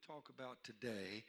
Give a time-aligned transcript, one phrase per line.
[0.00, 1.24] to talk about today,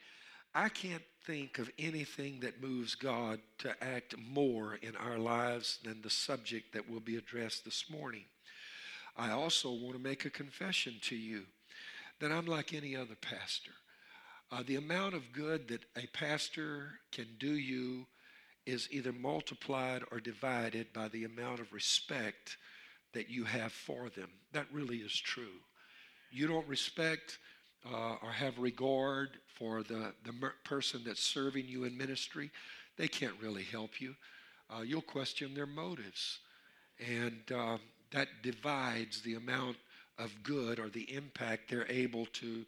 [0.54, 6.02] I can't think of anything that moves God to act more in our lives than
[6.02, 8.24] the subject that will be addressed this morning.
[9.16, 11.42] I also want to make a confession to you
[12.20, 13.72] that I'm like any other pastor.
[14.50, 18.06] Uh, the amount of good that a pastor can do you
[18.66, 22.56] is either multiplied or divided by the amount of respect
[23.12, 24.30] that you have for them.
[24.52, 25.60] That really is true.
[26.30, 27.38] You don't respect
[27.86, 30.32] uh, or have regard for the, the
[30.64, 32.50] person that's serving you in ministry,
[32.96, 34.14] they can't really help you.
[34.70, 36.38] Uh, you'll question their motives.
[36.98, 37.78] And uh,
[38.10, 39.76] that divides the amount
[40.18, 42.64] of good or the impact they're able to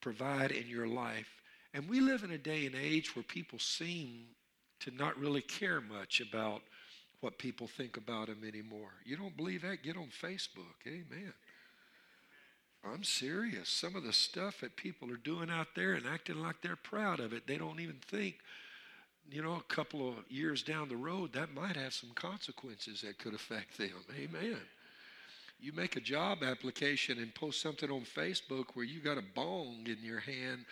[0.00, 1.28] provide in your life.
[1.72, 4.26] And we live in a day and age where people seem
[4.80, 6.62] to not really care much about
[7.20, 8.90] what people think about them anymore.
[9.04, 9.82] You don't believe that?
[9.82, 10.86] Get on Facebook.
[10.86, 11.32] Amen.
[12.92, 13.68] I'm serious.
[13.68, 17.20] Some of the stuff that people are doing out there and acting like they're proud
[17.20, 18.36] of it, they don't even think,
[19.30, 23.18] you know, a couple of years down the road, that might have some consequences that
[23.18, 24.04] could affect them.
[24.18, 24.58] Amen.
[25.60, 29.86] You make a job application and post something on Facebook where you got a bong
[29.86, 30.66] in your hand.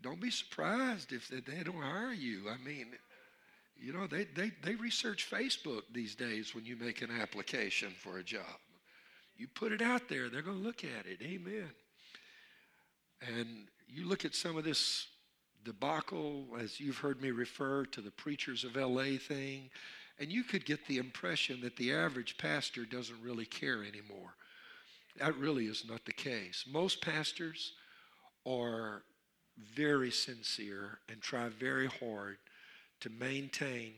[0.00, 2.48] Don't be surprised if they don't hire you.
[2.48, 2.86] I mean,
[3.78, 8.18] you know, they, they, they research Facebook these days when you make an application for
[8.18, 8.61] a job.
[9.42, 11.20] You put it out there, they're going to look at it.
[11.20, 11.68] Amen.
[13.36, 15.08] And you look at some of this
[15.64, 19.68] debacle, as you've heard me refer to the preachers of LA thing,
[20.20, 24.36] and you could get the impression that the average pastor doesn't really care anymore.
[25.16, 26.64] That really is not the case.
[26.70, 27.72] Most pastors
[28.46, 29.02] are
[29.74, 32.36] very sincere and try very hard
[33.00, 33.94] to maintain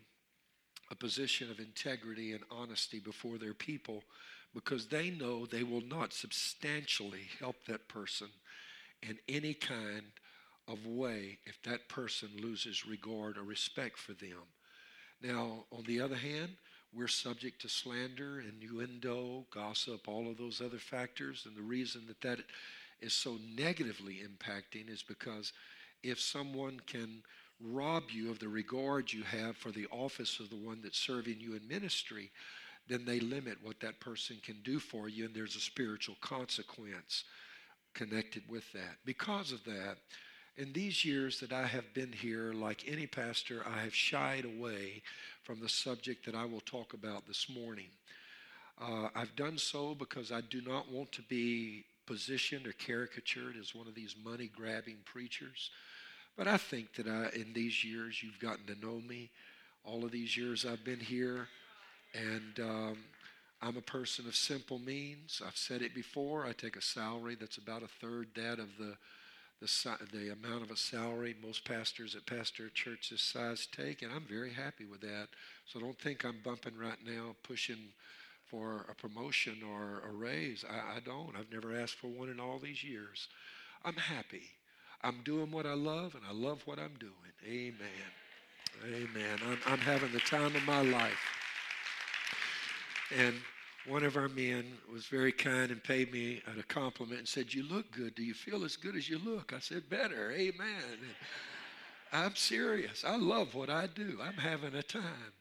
[0.90, 4.04] a position of integrity and honesty before their people
[4.54, 8.28] because they know they will not substantially help that person
[9.02, 10.04] in any kind
[10.68, 14.46] of way if that person loses regard or respect for them.
[15.22, 16.50] Now, on the other hand,
[16.94, 21.44] we're subject to slander, innuendo, gossip, all of those other factors.
[21.46, 22.38] And the reason that that
[23.00, 25.52] is so negatively impacting is because
[26.02, 27.22] if someone can
[27.60, 31.40] rob you of the regard you have for the office of the one that's serving
[31.40, 32.30] you in ministry,
[32.88, 37.24] then they limit what that person can do for you, and there's a spiritual consequence
[37.94, 38.96] connected with that.
[39.04, 39.96] Because of that,
[40.56, 45.02] in these years that I have been here, like any pastor, I have shied away
[45.42, 47.88] from the subject that I will talk about this morning.
[48.80, 53.74] Uh, I've done so because I do not want to be positioned or caricatured as
[53.74, 55.70] one of these money grabbing preachers.
[56.36, 59.30] But I think that I, in these years, you've gotten to know me.
[59.84, 61.48] All of these years I've been here.
[62.14, 62.96] And um,
[63.60, 65.42] I'm a person of simple means.
[65.44, 66.46] I've said it before.
[66.46, 68.94] I take a salary that's about a third that of the,
[69.60, 74.12] the, the amount of a salary most pastors at pastor church this size take, and
[74.12, 75.28] I'm very happy with that.
[75.66, 77.78] So don't think I'm bumping right now, pushing
[78.46, 80.64] for a promotion or a raise.
[80.70, 81.34] I, I don't.
[81.36, 83.28] I've never asked for one in all these years.
[83.84, 84.42] I'm happy.
[85.02, 87.12] I'm doing what I love, and I love what I'm doing.
[87.46, 87.76] Amen.
[88.86, 89.38] Amen.
[89.46, 91.43] I'm, I'm having the time of my life.
[93.16, 93.34] And
[93.86, 97.62] one of our men was very kind and paid me a compliment and said, You
[97.62, 98.14] look good.
[98.14, 99.52] Do you feel as good as you look?
[99.54, 100.32] I said, Better.
[100.32, 100.82] Amen.
[100.90, 101.14] And
[102.12, 103.04] I'm serious.
[103.06, 104.18] I love what I do.
[104.22, 105.32] I'm having a time.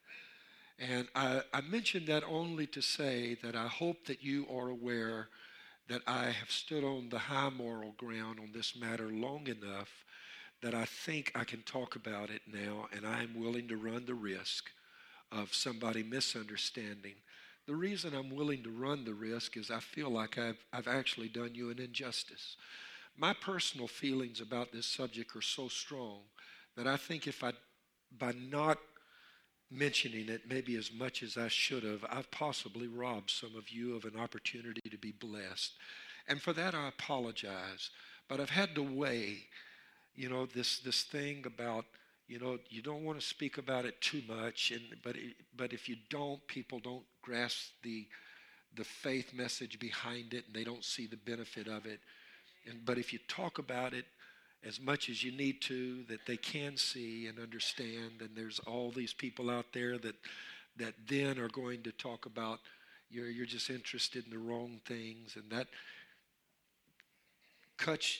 [0.80, 5.30] And I, I mentioned that only to say that I hope that you are aware
[5.88, 9.90] that I have stood on the high moral ground on this matter long enough
[10.62, 14.06] that I think I can talk about it now, and I am willing to run
[14.06, 14.70] the risk
[15.32, 17.16] of somebody misunderstanding
[17.66, 21.30] the reason I'm willing to run the risk is I feel like I've, I've actually
[21.30, 22.58] done you an injustice.
[23.18, 26.20] My personal feelings about this subject are so strong
[26.76, 27.54] that I think if I,
[28.18, 28.80] by not
[29.72, 33.96] mentioning it maybe as much as I should have, I've possibly robbed some of you
[33.96, 35.74] of an opportunity to be blessed.
[36.28, 37.90] And for that, I apologize.
[38.28, 39.46] But I've had to weigh,
[40.16, 41.86] you know, this, this thing about
[42.28, 45.74] you know you don't want to speak about it too much and but it, but
[45.74, 48.08] if you don't people don't grasp the
[48.76, 52.00] the faith message behind it and they don't see the benefit of it.
[52.68, 54.06] And but if you talk about it
[54.66, 58.92] as much as you need to that they can see and understand and there's all
[58.92, 60.16] these people out there that
[60.78, 62.60] that then are going to talk about
[63.10, 65.68] you're you're just interested in the wrong things and that
[67.78, 68.20] cuts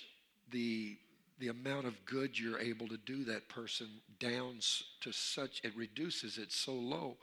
[0.52, 0.98] the
[1.40, 3.88] the amount of good you're able to do that person
[4.20, 4.60] down
[5.02, 7.18] to such it reduces it so low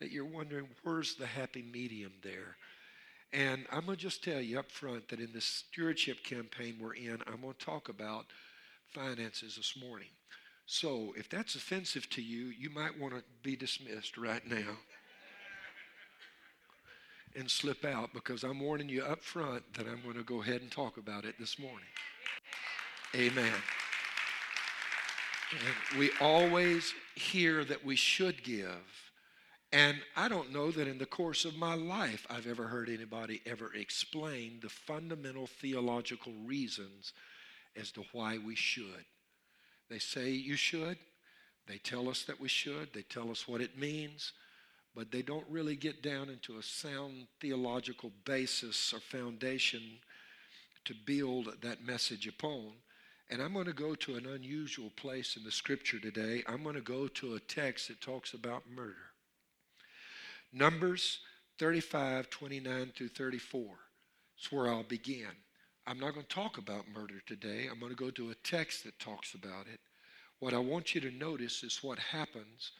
[0.00, 2.56] that you're wondering where's the happy medium there
[3.32, 6.94] and i'm going to just tell you up front that in this stewardship campaign we're
[6.94, 8.26] in i'm going to talk about
[8.94, 10.08] finances this morning.
[10.66, 14.78] So if that's offensive to you, you might want to be dismissed right now
[17.36, 20.62] and slip out because I'm warning you up front that I'm going to go ahead
[20.62, 21.88] and talk about it this morning.
[23.14, 23.52] Amen.
[25.52, 29.04] And we always hear that we should give.
[29.72, 33.40] And I don't know that in the course of my life I've ever heard anybody
[33.46, 37.12] ever explain the fundamental theological reasons
[37.76, 39.04] as to why we should.
[39.88, 40.96] They say you should.
[41.66, 42.92] They tell us that we should.
[42.92, 44.32] They tell us what it means.
[44.94, 49.82] But they don't really get down into a sound theological basis or foundation
[50.84, 52.72] to build that message upon.
[53.30, 56.42] And I'm going to go to an unusual place in the scripture today.
[56.46, 58.94] I'm going to go to a text that talks about murder.
[60.52, 61.20] Numbers
[61.58, 63.64] 35, 29 through 34.
[64.36, 65.30] That's where I'll begin.
[65.86, 67.66] I'm not going to talk about murder today.
[67.70, 69.80] I'm going to go to a text that talks about it.
[70.40, 72.72] What I want you to notice is what happens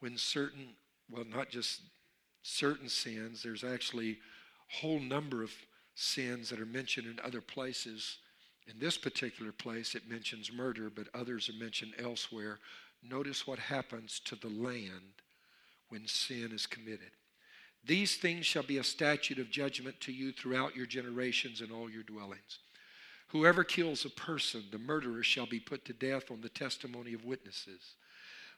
[0.00, 0.74] when certain,
[1.10, 1.82] well, not just
[2.42, 5.52] certain sins, there's actually a whole number of
[5.94, 8.18] sins that are mentioned in other places.
[8.66, 12.58] In this particular place, it mentions murder, but others are mentioned elsewhere.
[13.02, 15.22] Notice what happens to the land
[15.90, 17.10] when sin is committed.
[17.84, 21.90] These things shall be a statute of judgment to you throughout your generations and all
[21.90, 22.60] your dwellings.
[23.28, 27.24] Whoever kills a person, the murderer shall be put to death on the testimony of
[27.24, 27.96] witnesses.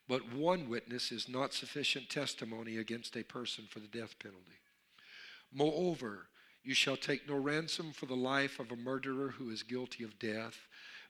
[0.09, 4.61] But one witness is not sufficient testimony against a person for the death penalty.
[5.53, 6.29] Moreover,
[6.67, 10.19] you shall take no ransom for the life of a murderer who is guilty of
[10.19, 10.67] death,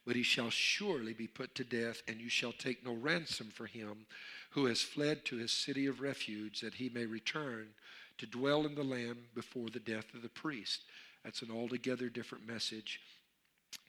[0.07, 3.65] but he shall surely be put to death, and you shall take no ransom for
[3.65, 4.05] him
[4.51, 7.69] who has fled to his city of refuge, that he may return
[8.19, 10.83] to dwell in the land before the death of the priest.
[11.25, 13.01] That's an altogether different message.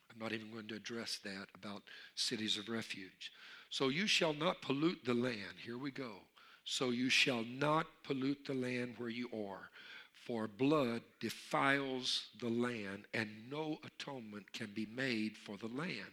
[0.10, 1.84] I'm not even going to address that about
[2.16, 3.32] cities of refuge.
[3.70, 5.60] So you shall not pollute the land.
[5.64, 6.14] Here we go.
[6.64, 9.70] So you shall not pollute the land where you are,
[10.28, 16.12] for blood defiles the land, and no atonement can be made for the land.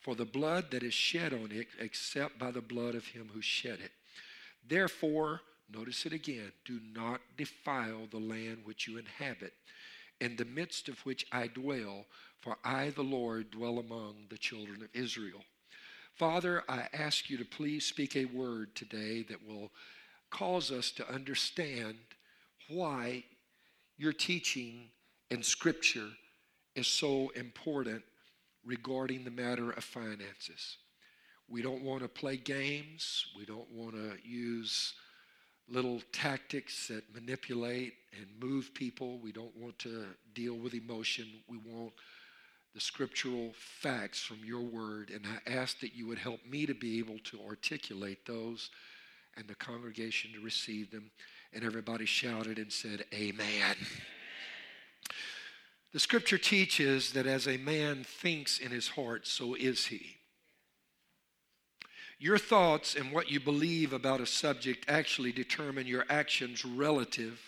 [0.00, 3.40] For the blood that is shed on it, except by the blood of him who
[3.40, 3.92] shed it.
[4.68, 5.40] Therefore,
[5.72, 6.52] Notice it again.
[6.64, 9.54] Do not defile the land which you inhabit,
[10.20, 12.04] in the midst of which I dwell,
[12.40, 15.44] for I, the Lord, dwell among the children of Israel.
[16.14, 19.70] Father, I ask you to please speak a word today that will
[20.30, 21.96] cause us to understand
[22.68, 23.24] why
[23.96, 24.88] your teaching
[25.30, 26.08] and scripture
[26.74, 28.02] is so important
[28.64, 30.78] regarding the matter of finances.
[31.48, 33.26] We don't want to play games.
[33.36, 34.94] We don't want to use
[35.68, 39.18] little tactics that manipulate and move people.
[39.18, 41.26] We don't want to deal with emotion.
[41.48, 41.92] We want
[42.74, 45.10] the scriptural facts from your word.
[45.10, 48.70] And I ask that you would help me to be able to articulate those
[49.36, 51.10] and the congregation to receive them.
[51.54, 53.76] And everybody shouted and said, Amen.
[55.92, 60.16] The scripture teaches that as a man thinks in his heart, so is he.
[62.18, 67.40] Your thoughts and what you believe about a subject actually determine your actions relative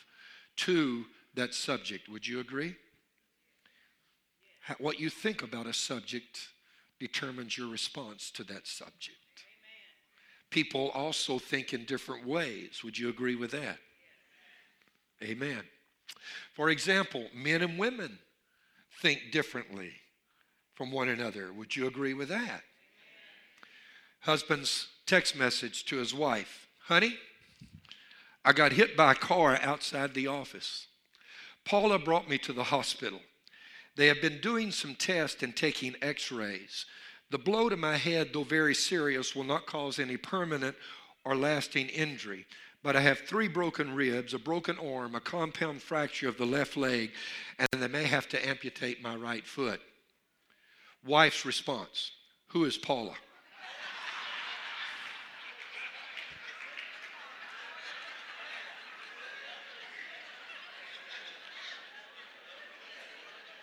[0.56, 1.04] to
[1.34, 2.08] that subject.
[2.08, 2.76] Would you agree?
[4.78, 6.48] What you think about a subject
[6.98, 9.16] determines your response to that subject.
[10.50, 12.82] People also think in different ways.
[12.82, 13.78] Would you agree with that?
[15.22, 15.62] Amen.
[16.54, 18.18] For example, men and women
[19.00, 19.92] think differently
[20.74, 21.52] from one another.
[21.52, 22.62] Would you agree with that?
[24.24, 27.16] husband's text message to his wife Honey,
[28.44, 30.86] I got hit by a car outside the office.
[31.64, 33.20] Paula brought me to the hospital.
[33.96, 36.84] They have been doing some tests and taking x rays.
[37.30, 40.76] The blow to my head, though very serious, will not cause any permanent
[41.24, 42.44] or lasting injury.
[42.84, 46.76] But I have three broken ribs, a broken arm, a compound fracture of the left
[46.76, 47.12] leg,
[47.58, 49.80] and they may have to amputate my right foot.
[51.04, 52.12] Wife's response
[52.48, 53.14] Who is Paula?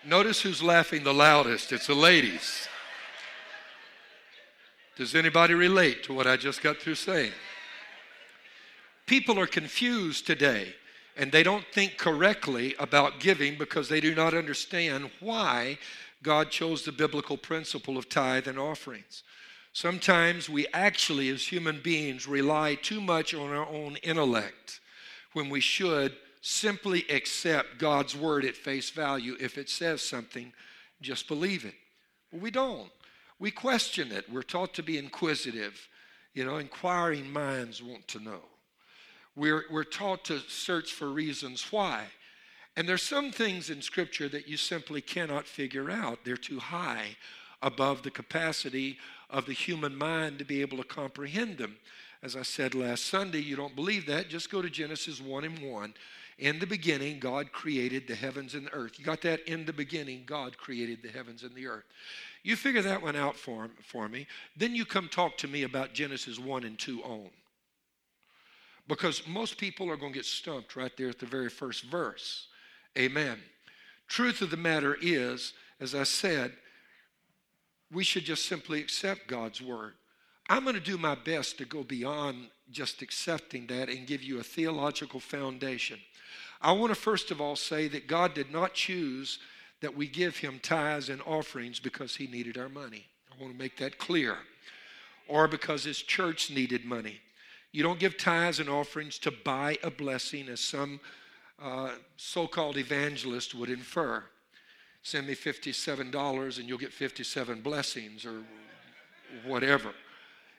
[0.04, 1.72] Notice who's laughing the loudest.
[1.72, 2.68] It's the ladies.
[4.98, 7.34] Does anybody relate to what I just got through saying?
[9.12, 10.74] People are confused today
[11.18, 15.78] and they don't think correctly about giving because they do not understand why
[16.24, 19.24] God chose the biblical principle of tithe and offerings.
[19.74, 24.80] Sometimes we actually, as human beings, rely too much on our own intellect
[25.34, 29.36] when we should simply accept God's word at face value.
[29.42, 30.54] If it says something,
[31.02, 31.76] just believe it.
[32.32, 32.90] But we don't.
[33.40, 34.32] we question it.
[34.32, 35.90] We're taught to be inquisitive.
[36.34, 38.44] You know, inquiring minds want to know.
[39.36, 42.06] We're, we're taught to search for reasons why.
[42.76, 46.20] And there's some things in Scripture that you simply cannot figure out.
[46.24, 47.18] They're too high
[47.62, 48.98] above the capacity
[49.30, 51.78] of the human mind to be able to comprehend them.
[52.24, 55.60] As I said last Sunday, you don't believe that, just go to Genesis 1 and
[55.60, 55.94] 1.
[56.38, 58.98] In the beginning, God created the heavens and the earth.
[58.98, 59.48] You got that?
[59.48, 61.84] In the beginning, God created the heavens and the earth.
[62.44, 64.28] You figure that one out for, for me.
[64.56, 67.30] Then you come talk to me about Genesis 1 and 2 on.
[68.88, 72.48] Because most people are going to get stumped right there at the very first verse.
[72.98, 73.40] Amen.
[74.08, 76.54] Truth of the matter is, as I said,
[77.92, 79.94] we should just simply accept God's word.
[80.50, 84.40] I'm going to do my best to go beyond just accepting that and give you
[84.40, 86.00] a theological foundation.
[86.62, 89.40] I want to first of all say that God did not choose
[89.82, 93.08] that we give him tithes and offerings because he needed our money.
[93.32, 94.38] I want to make that clear.
[95.28, 97.20] Or because his church needed money.
[97.72, 101.00] You don't give tithes and offerings to buy a blessing, as some
[101.62, 104.24] uh, so called evangelist would infer.
[105.04, 108.44] Send me $57 and you'll get 57 blessings or
[109.46, 109.94] whatever.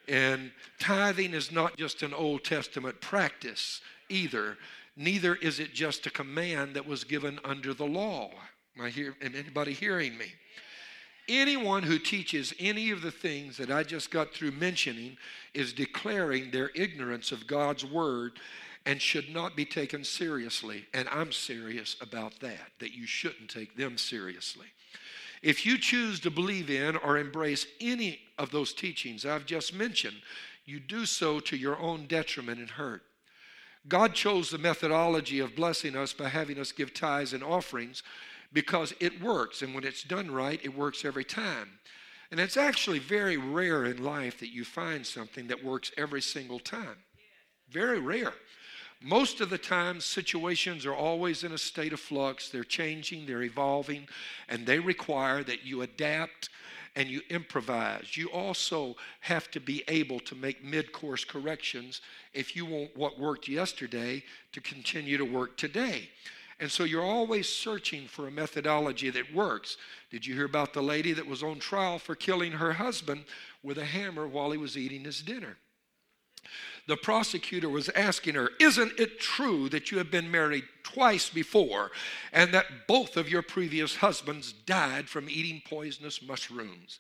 [0.09, 0.51] And
[0.81, 4.57] tithing is not just an Old Testament practice either.
[4.97, 8.31] Neither is it just a command that was given under the law.
[8.77, 10.27] Am, I hear, am anybody hearing me?
[11.29, 15.17] Anyone who teaches any of the things that I just got through mentioning
[15.55, 18.33] is declaring their ignorance of God's word
[18.85, 20.87] and should not be taken seriously.
[20.93, 24.67] And I'm serious about that, that you shouldn't take them seriously.
[25.43, 30.17] If you choose to believe in or embrace any of those teachings I've just mentioned,
[30.65, 33.03] you do so to your own detriment and hurt.
[33.89, 38.05] God chose the methodology of blessing us by having us give tithes and offerings
[38.53, 39.63] because it works.
[39.63, 41.79] And when it's done right, it works every time.
[42.31, 46.59] And it's actually very rare in life that you find something that works every single
[46.59, 46.97] time.
[47.71, 48.33] Very rare.
[49.03, 52.49] Most of the time, situations are always in a state of flux.
[52.49, 54.07] They're changing, they're evolving,
[54.49, 56.51] and they require that you adapt
[56.95, 58.17] and you improvise.
[58.17, 62.01] You also have to be able to make mid course corrections
[62.33, 66.09] if you want what worked yesterday to continue to work today.
[66.63, 69.77] And so you're always searching for a methodology that works.
[70.11, 73.25] Did you hear about the lady that was on trial for killing her husband
[73.63, 75.59] with a hammer while he was eating his dinner?
[76.87, 81.91] the prosecutor was asking her, Isn't it true that you have been married twice before
[82.33, 86.99] and that both of your previous husbands died from eating poisonous mushrooms?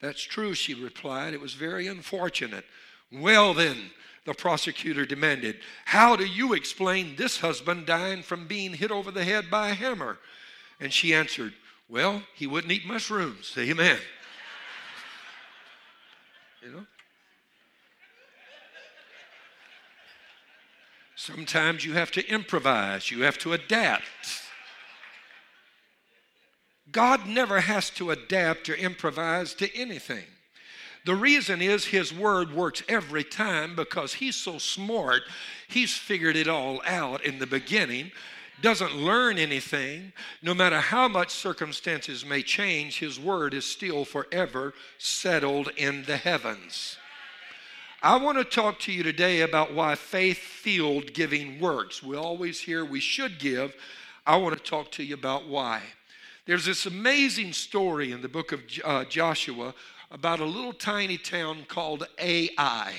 [0.00, 1.34] That's true, she replied.
[1.34, 2.64] It was very unfortunate.
[3.12, 3.90] Well, then,
[4.28, 5.56] the prosecutor demanded,
[5.86, 9.74] How do you explain this husband dying from being hit over the head by a
[9.74, 10.18] hammer?
[10.78, 11.54] And she answered,
[11.88, 13.54] Well, he wouldn't eat mushrooms.
[13.56, 13.98] Amen.
[16.62, 16.86] you know?
[21.16, 24.42] Sometimes you have to improvise, you have to adapt.
[26.92, 30.24] God never has to adapt or improvise to anything.
[31.04, 35.22] The reason is His Word works every time because He's so smart,
[35.68, 38.12] He's figured it all out in the beginning,
[38.60, 40.12] doesn't learn anything.
[40.42, 46.16] No matter how much circumstances may change, His Word is still forever settled in the
[46.16, 46.96] heavens.
[48.02, 52.00] I want to talk to you today about why faith filled giving works.
[52.00, 53.74] We always hear we should give.
[54.24, 55.82] I want to talk to you about why.
[56.46, 59.74] There's this amazing story in the book of uh, Joshua
[60.10, 62.92] about a little tiny town called Ai.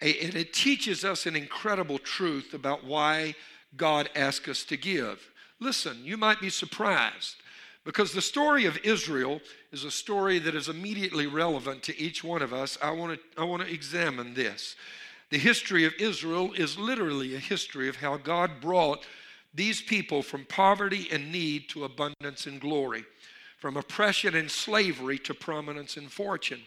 [0.00, 3.34] And it teaches us an incredible truth about why
[3.76, 5.30] God asks us to give.
[5.60, 7.36] Listen, you might be surprised.
[7.84, 9.40] Because the story of Israel
[9.72, 13.40] is a story that is immediately relevant to each one of us, I want to,
[13.40, 14.76] I want to examine this.
[15.30, 19.04] The history of Israel is literally a history of how God brought
[19.54, 23.04] these people from poverty and need to abundance and glory,
[23.62, 26.60] from oppression and slavery to prominence and fortune.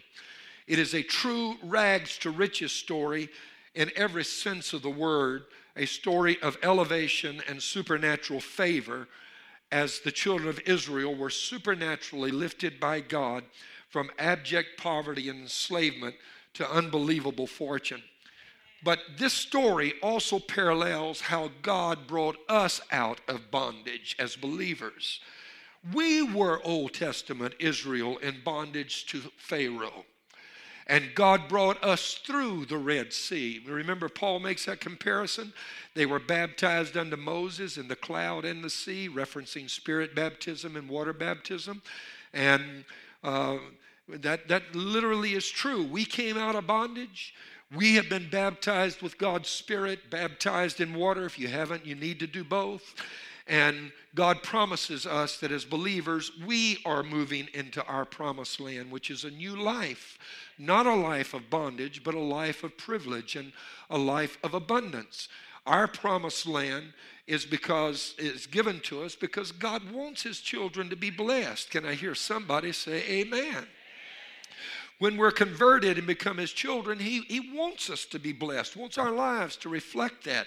[0.66, 3.28] It is a true rags to riches story
[3.74, 5.44] in every sense of the word,
[5.76, 9.08] a story of elevation and supernatural favor
[9.70, 13.44] as the children of Israel were supernaturally lifted by God
[13.90, 16.14] from abject poverty and enslavement
[16.54, 18.02] to unbelievable fortune.
[18.82, 25.20] But this story also parallels how God brought us out of bondage as believers.
[25.94, 30.04] We were Old Testament Israel in bondage to Pharaoh.
[30.86, 33.60] And God brought us through the Red Sea.
[33.66, 35.52] Remember, Paul makes that comparison.
[35.94, 40.88] They were baptized unto Moses in the cloud and the sea, referencing spirit baptism and
[40.88, 41.82] water baptism.
[42.32, 42.84] And
[43.24, 43.58] uh,
[44.08, 45.82] That, that literally is true.
[45.82, 47.34] We came out of bondage.
[47.74, 51.26] We have been baptized with God's Spirit, baptized in water.
[51.26, 52.94] If you haven't, you need to do both.
[53.46, 59.10] And God promises us that as believers, we are moving into our promised land, which
[59.10, 60.18] is a new life.
[60.58, 63.52] Not a life of bondage, but a life of privilege and
[63.88, 65.28] a life of abundance.
[65.66, 66.92] Our promised land
[67.26, 71.70] is because it's given to us because God wants his children to be blessed.
[71.70, 73.66] Can I hear somebody say amen?
[74.98, 78.96] When we're converted and become his children, he, he wants us to be blessed, wants
[78.96, 80.46] our lives to reflect that.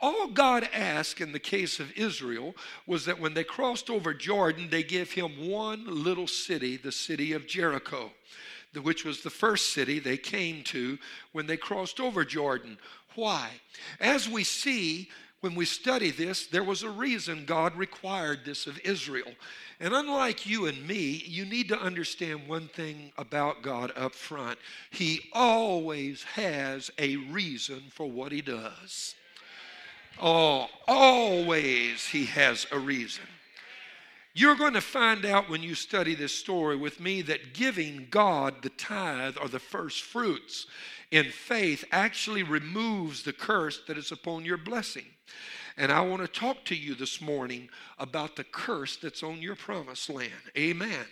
[0.00, 2.54] All God asked in the case of Israel
[2.86, 7.32] was that when they crossed over Jordan, they give him one little city, the city
[7.32, 8.12] of Jericho,
[8.80, 10.98] which was the first city they came to
[11.32, 12.78] when they crossed over Jordan.
[13.16, 13.50] Why?
[13.98, 15.08] As we see,
[15.40, 19.32] when we study this, there was a reason God required this of Israel.
[19.80, 24.58] And unlike you and me, you need to understand one thing about God up front.
[24.90, 29.14] He always has a reason for what he does.
[30.20, 33.24] Oh, always he has a reason.
[34.34, 38.62] You're going to find out when you study this story with me that giving God
[38.62, 40.66] the tithe or the first fruits
[41.10, 45.06] in faith actually removes the curse that is upon your blessing.
[45.76, 49.56] And I want to talk to you this morning about the curse that's on your
[49.56, 50.32] promised land.
[50.56, 51.06] Amen.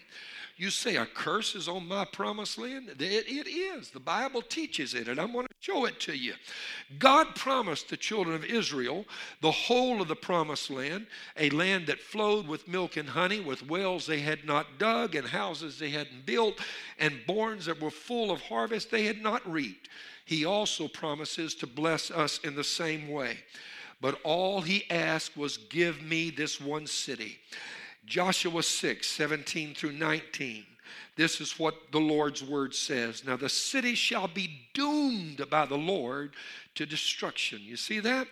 [0.58, 2.88] You say, a curse is on my promised land?
[2.88, 3.90] It, it is.
[3.90, 6.32] The Bible teaches it, and I'm going to show it to you.
[6.98, 9.04] God promised the children of Israel
[9.42, 13.68] the whole of the promised land, a land that flowed with milk and honey, with
[13.68, 16.54] wells they had not dug, and houses they hadn't built,
[16.98, 19.90] and barns that were full of harvest they had not reaped.
[20.24, 23.40] He also promises to bless us in the same way.
[24.00, 27.38] But all he asked was, Give me this one city.
[28.06, 30.64] Joshua 6, 17 through 19.
[31.16, 33.24] This is what the Lord's word says.
[33.24, 36.34] Now, the city shall be doomed by the Lord
[36.76, 37.60] to destruction.
[37.62, 38.28] You see that?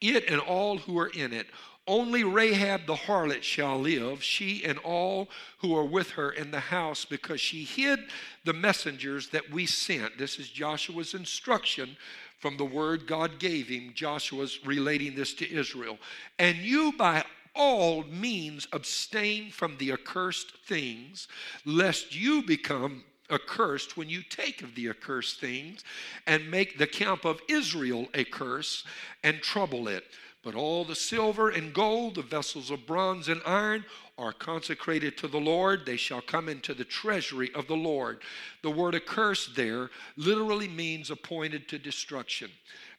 [0.00, 1.46] It and all who are in it.
[1.86, 5.28] Only Rahab the harlot shall live, she and all
[5.60, 7.98] who are with her in the house, because she hid
[8.44, 10.18] the messengers that we sent.
[10.18, 11.96] This is Joshua's instruction
[12.38, 13.92] from the word God gave him.
[13.94, 15.98] Joshua's relating this to Israel.
[16.38, 17.24] And you by
[17.58, 21.28] all means abstain from the accursed things,
[21.66, 25.84] lest you become accursed when you take of the accursed things
[26.26, 28.84] and make the camp of Israel a curse
[29.22, 30.04] and trouble it.
[30.42, 33.84] But all the silver and gold, the vessels of bronze and iron,
[34.16, 35.84] are consecrated to the Lord.
[35.84, 38.22] They shall come into the treasury of the Lord.
[38.62, 42.50] The word accursed there literally means appointed to destruction.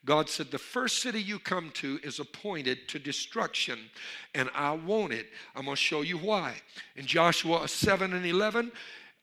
[0.06, 3.80] God said, The first city you come to is appointed to destruction,
[4.34, 5.28] and I want it.
[5.56, 6.56] I'm going to show you why.
[6.96, 8.72] In Joshua 7 and 11,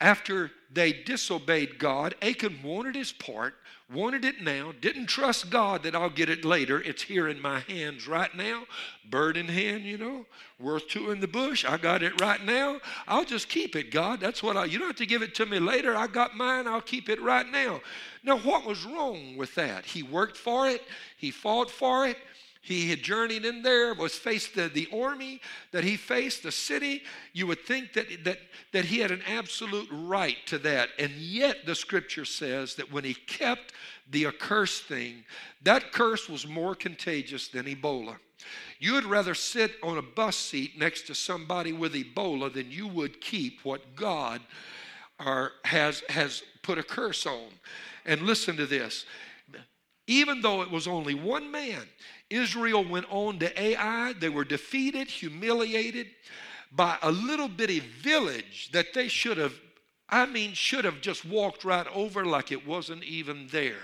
[0.01, 3.55] after they disobeyed God, Achan wanted his part
[3.93, 6.81] wanted it now, didn't trust God that I'll get it later.
[6.81, 8.65] It's here in my hands right now.
[9.09, 10.27] Bird in hand, you know,
[10.59, 11.65] worth two in the bush.
[11.65, 12.81] I got it right now.
[13.07, 14.21] I'll just keep it, God.
[14.21, 15.97] That's what I, you don't have to give it to me later.
[15.97, 16.67] I got mine.
[16.67, 17.81] I'll keep it right now.
[18.25, 19.85] Now, what was wrong with that?
[19.85, 20.83] He worked for it,
[21.17, 22.17] he fought for it.
[22.67, 27.05] He had journeyed in there, was faced the, the army that he faced, the city.
[27.33, 28.41] You would think that, that,
[28.73, 30.89] that he had an absolute right to that.
[30.99, 33.73] And yet, the scripture says that when he kept
[34.11, 35.23] the accursed thing,
[35.63, 38.17] that curse was more contagious than Ebola.
[38.81, 42.89] You would rather sit on a bus seat next to somebody with Ebola than you
[42.89, 44.41] would keep what God
[45.21, 47.51] are, has, has put a curse on.
[48.05, 49.07] And listen to this
[50.07, 51.83] even though it was only one man,
[52.31, 54.13] Israel went on to Ai.
[54.15, 56.09] They were defeated, humiliated
[56.73, 59.55] by a little bitty village that they should have,
[60.09, 63.83] I mean, should have just walked right over like it wasn't even there.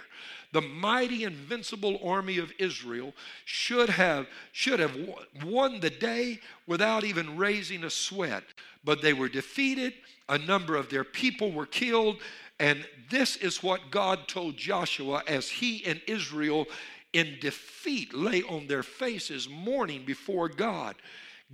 [0.52, 3.14] The mighty invincible army of Israel
[3.46, 4.96] should have should have
[5.44, 8.44] won the day without even raising a sweat,
[8.84, 9.94] but they were defeated.
[10.28, 12.18] A number of their people were killed,
[12.60, 16.66] and this is what God told Joshua as he and Israel
[17.12, 20.96] in defeat lay on their faces mourning before God.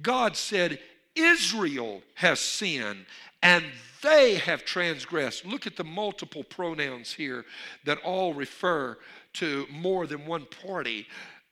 [0.00, 0.78] God said,
[1.14, 3.06] Israel has sinned
[3.42, 3.64] and
[4.02, 5.44] they have transgressed.
[5.44, 7.44] Look at the multiple pronouns here
[7.84, 8.98] that all refer
[9.34, 11.06] to more than one party.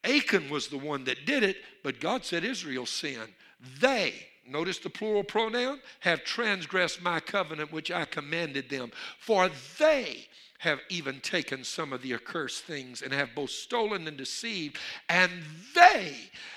[0.04, 3.32] Achan was the one that did it, but God said Israel sinned.
[3.80, 4.14] They,
[4.46, 8.92] notice the plural pronoun, have transgressed my covenant which I commanded them.
[9.18, 10.26] For they
[10.58, 15.30] have even taken some of the accursed things and have both stolen and deceived, and
[15.74, 16.14] they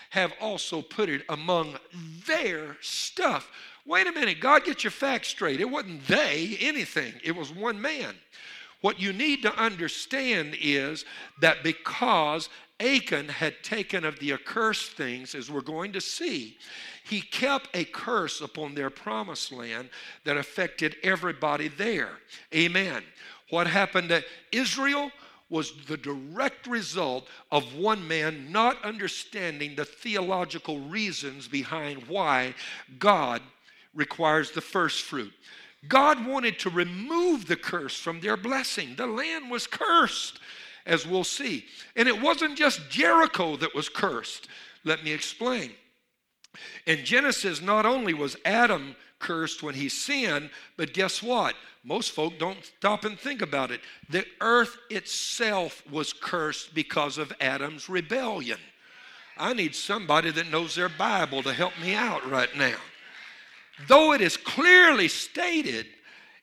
[0.09, 1.77] have also put it among
[2.25, 3.51] their stuff.
[3.85, 5.62] Wait a minute, God, get your facts straight.
[5.62, 8.15] It wasn't they, anything, it was one man.
[8.81, 11.03] What you need to understand is
[11.41, 16.57] that because Achan had taken of the accursed things, as we're going to see,
[17.03, 19.89] he kept a curse upon their promised land
[20.23, 22.19] that affected everybody there.
[22.53, 23.03] Amen.
[23.49, 25.12] What happened to Israel
[25.49, 32.53] was the direct result of one man not understanding the theological reasons behind why
[32.99, 33.41] God
[33.93, 35.33] requires the first fruit.
[35.88, 38.95] God wanted to remove the curse from their blessing.
[38.95, 40.39] The land was cursed,
[40.85, 41.65] as we'll see.
[41.95, 44.47] And it wasn't just Jericho that was cursed.
[44.83, 45.71] Let me explain.
[46.85, 51.55] In Genesis, not only was Adam cursed when he sinned, but guess what?
[51.84, 53.82] Most folk don't stop and think about it.
[54.10, 58.60] The earth itself was cursed because of Adam's rebellion.
[59.38, 62.75] I need somebody that knows their Bible to help me out right now.
[63.88, 65.86] Though it is clearly stated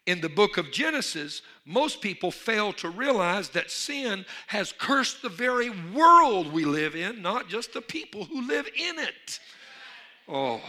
[0.06, 5.28] in the book of Genesis, most people fail to realize that sin has cursed the
[5.28, 9.40] very world we live in, not just the people who live in it.
[10.28, 10.60] Oh,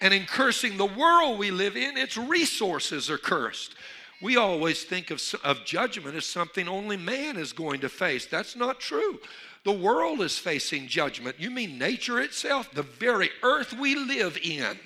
[0.00, 3.74] and in cursing the world we live in, its resources are cursed.
[4.22, 8.26] We always think of, of judgment as something only man is going to face.
[8.26, 9.18] That's not true.
[9.64, 11.36] The world is facing judgment.
[11.38, 14.78] You mean nature itself, the very earth we live in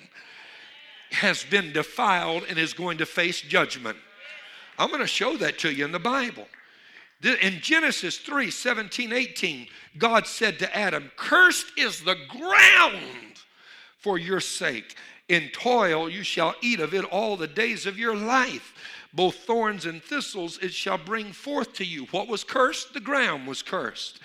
[1.11, 3.97] has been defiled and is going to face judgment.
[4.77, 6.47] I'm going to show that to you in the Bible.
[7.23, 13.34] In Genesis 3 17, 18, God said to Adam, Cursed is the ground
[14.05, 14.95] for your sake.
[15.29, 18.75] In toil you shall eat of it all the days of your life.
[19.11, 22.05] Both thorns and thistles it shall bring forth to you.
[22.11, 22.93] What was cursed?
[22.93, 24.19] The ground was cursed.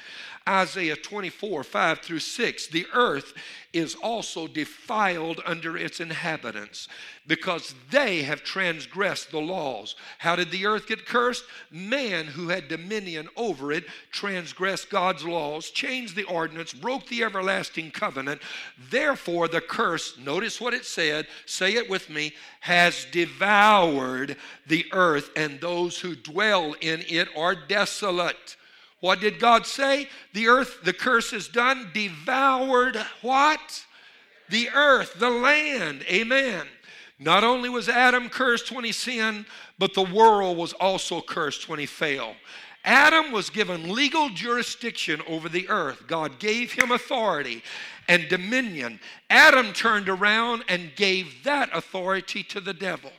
[0.48, 2.66] Isaiah 24, 5 through 6.
[2.68, 3.34] The earth
[3.72, 6.88] is also defiled under its inhabitants
[7.26, 9.94] because they have transgressed the laws.
[10.18, 11.44] How did the earth get cursed?
[11.70, 17.92] Man who had dominion over it transgressed God's laws, changed the ordinance, broke the everlasting
[17.92, 18.42] covenant.
[18.90, 25.30] Therefore, the curse, notice what it said, say it with me, has devoured the earth,
[25.36, 28.56] and those who dwell in it are desolate.
[29.00, 30.08] What did God say?
[30.34, 33.84] The earth, the curse is done, devoured what?
[34.50, 36.04] The earth, the land.
[36.08, 36.66] Amen.
[37.18, 39.46] Not only was Adam cursed when he sinned,
[39.78, 42.34] but the world was also cursed when he fell.
[42.84, 46.06] Adam was given legal jurisdiction over the earth.
[46.06, 47.62] God gave him authority
[48.08, 49.00] and dominion.
[49.28, 53.12] Adam turned around and gave that authority to the devil.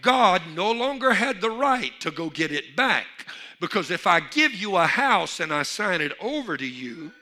[0.00, 3.06] God no longer had the right to go get it back.
[3.60, 7.12] Because if I give you a house and I sign it over to you,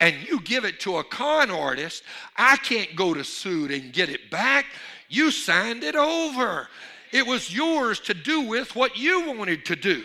[0.00, 2.02] and you give it to a con artist,
[2.36, 4.66] I can't go to suit and get it back.
[5.08, 6.68] You signed it over.
[7.12, 10.04] It was yours to do with what you wanted to do.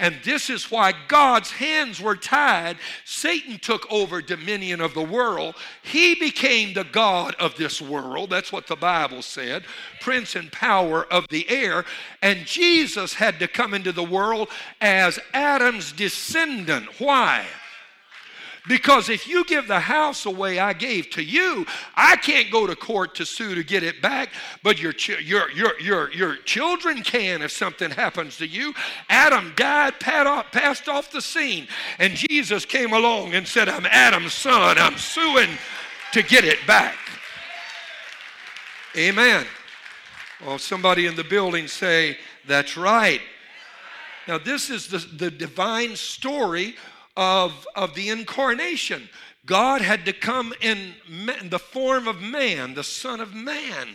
[0.00, 2.78] And this is why God's hands were tied.
[3.04, 5.56] Satan took over dominion of the world.
[5.82, 8.30] He became the God of this world.
[8.30, 9.64] That's what the Bible said.
[10.00, 11.84] Prince and power of the air.
[12.22, 14.48] And Jesus had to come into the world
[14.80, 16.98] as Adam's descendant.
[16.98, 17.44] Why?
[18.70, 22.76] Because if you give the house away I gave to you, I can't go to
[22.76, 24.28] court to sue to get it back,
[24.62, 28.72] but your, your, your, your, your children can if something happens to you.
[29.08, 31.66] Adam died, passed off the scene,
[31.98, 34.78] and Jesus came along and said, I'm Adam's son.
[34.78, 35.50] I'm suing
[36.12, 36.96] to get it back.
[38.96, 39.46] Amen.
[40.46, 43.20] Well, somebody in the building say, That's right.
[44.28, 46.76] Now, this is the, the divine story
[47.16, 49.08] of, of the incarnation.
[49.46, 50.94] God had to come in
[51.44, 53.88] the form of man, the Son of Man,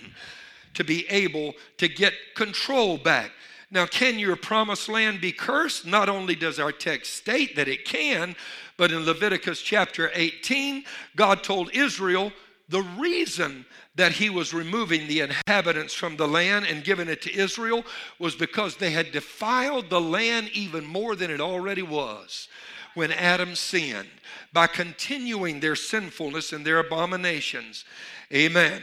[0.74, 3.32] to be able to get control back.
[3.72, 5.86] Now, can your promised land be cursed?
[5.86, 8.36] Not only does our text state that it can,
[8.78, 10.84] but in Leviticus chapter 18,
[11.16, 12.32] God told Israel
[12.70, 17.34] the reason that he was removing the inhabitants from the land and giving it to
[17.34, 17.86] Israel
[18.20, 22.48] was because they had defiled the land even more than it already was
[22.96, 24.10] when Adam sinned
[24.52, 27.86] by continuing their sinfulness and their abominations.
[28.34, 28.82] Amen.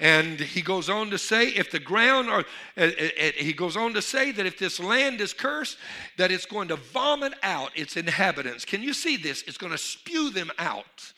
[0.00, 2.40] And he goes on to say, if the ground, or
[2.76, 5.76] uh, uh, he goes on to say that if this land is cursed,
[6.16, 8.64] that it's going to vomit out its inhabitants.
[8.64, 9.42] Can you see this?
[9.46, 11.12] It's going to spew them out.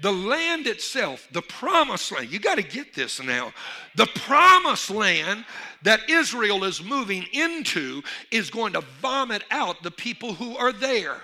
[0.00, 3.52] The land itself, the promised land, you got to get this now.
[3.96, 5.44] The promised land
[5.82, 11.16] that Israel is moving into is going to vomit out the people who are there.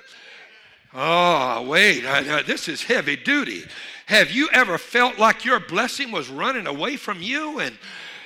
[0.99, 3.65] Oh, wait, I, I, this is heavy duty.
[4.07, 7.77] Have you ever felt like your blessing was running away from you and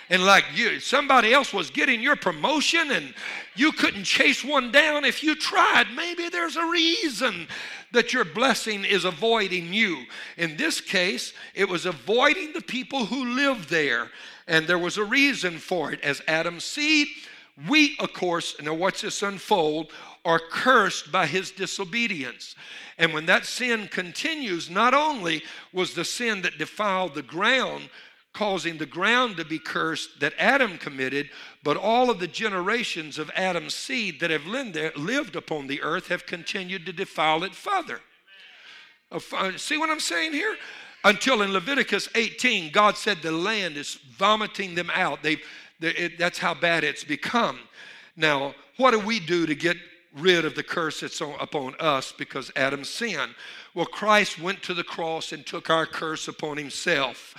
[0.08, 3.12] and like you somebody else was getting your promotion and
[3.56, 5.86] you couldn't chase one down if you tried?
[5.96, 7.48] Maybe there's a reason
[7.90, 10.04] that your blessing is avoiding you.
[10.36, 14.10] In this case, it was avoiding the people who lived there,
[14.46, 16.00] and there was a reason for it.
[16.02, 17.08] As Adam's seed,
[17.68, 19.92] we, of course, now watch this unfold,
[20.24, 22.54] are cursed by his disobedience.
[22.98, 25.42] And when that sin continues, not only
[25.72, 27.88] was the sin that defiled the ground,
[28.32, 31.30] causing the ground to be cursed that Adam committed,
[31.64, 36.26] but all of the generations of Adam's seed that have lived upon the earth have
[36.26, 38.00] continued to defile it further.
[39.10, 39.18] Uh,
[39.56, 40.56] see what I'm saying here?
[41.02, 45.22] Until in Leviticus 18, God said the land is vomiting them out.
[45.22, 45.38] They,
[45.80, 47.58] it, that's how bad it's become.
[48.16, 49.76] Now, what do we do to get
[50.14, 53.34] rid of the curse that's on, upon us because Adam sinned?
[53.74, 57.34] Well, Christ went to the cross and took our curse upon himself.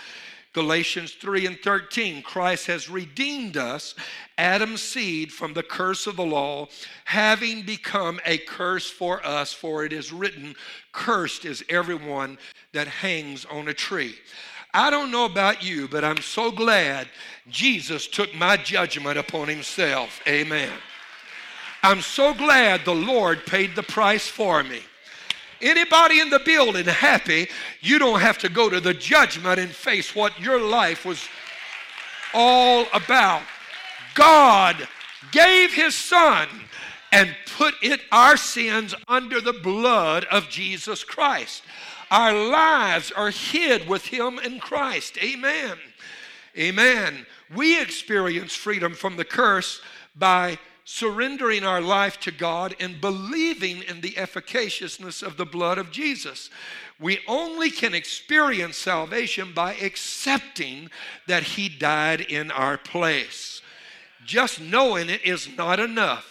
[0.54, 3.96] Galatians 3 and 13, Christ has redeemed us,
[4.38, 6.68] Adam's seed, from the curse of the law,
[7.06, 10.54] having become a curse for us, for it is written,
[10.92, 12.38] Cursed is everyone
[12.74, 14.16] that hangs on a tree.
[14.74, 17.08] I don't know about you, but I'm so glad
[17.50, 20.22] Jesus took my judgment upon himself.
[20.28, 20.72] Amen.
[21.84, 24.82] I'm so glad the Lord paid the price for me.
[25.62, 27.48] Anybody in the building happy,
[27.82, 31.28] you don't have to go to the judgment and face what your life was
[32.34, 33.42] all about.
[34.16, 34.88] God
[35.32, 36.48] gave his son
[37.12, 41.64] and put it our sins under the blood of Jesus Christ.
[42.12, 45.18] Our lives are hid with him in Christ.
[45.18, 45.78] Amen.
[46.58, 47.26] Amen.
[47.56, 49.82] We experience freedom from the curse
[50.14, 55.90] by surrendering our life to God and believing in the efficaciousness of the blood of
[55.90, 56.50] Jesus.
[57.00, 60.90] We only can experience salvation by accepting
[61.28, 63.62] that He died in our place.
[64.26, 66.31] Just knowing it is not enough.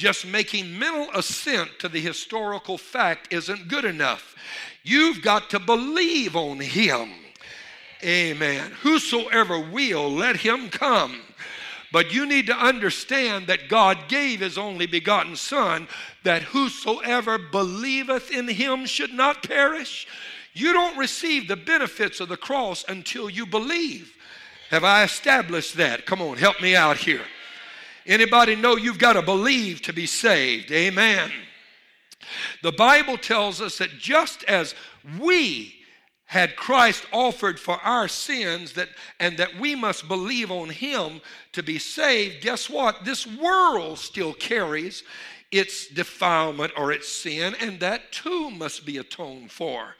[0.00, 4.34] Just making mental assent to the historical fact isn't good enough.
[4.82, 7.10] You've got to believe on Him.
[8.02, 8.70] Amen.
[8.80, 11.20] Whosoever will, let him come.
[11.92, 15.86] But you need to understand that God gave his only begotten Son,
[16.24, 20.06] that whosoever believeth in him should not perish.
[20.54, 24.14] You don't receive the benefits of the cross until you believe.
[24.70, 26.06] Have I established that?
[26.06, 27.26] Come on, help me out here.
[28.10, 30.72] Anybody know you've got to believe to be saved?
[30.72, 31.30] Amen.
[32.60, 34.74] The Bible tells us that just as
[35.20, 35.76] we
[36.24, 38.88] had Christ offered for our sins that
[39.20, 41.20] and that we must believe on him
[41.52, 43.04] to be saved, guess what?
[43.04, 45.04] This world still carries
[45.52, 49.94] its defilement or its sin, and that too must be atoned for.